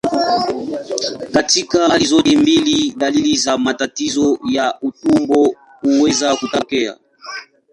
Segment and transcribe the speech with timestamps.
[1.31, 6.97] Katika hali zote mbili, dalili za matatizo ya utumbo huweza kutokea.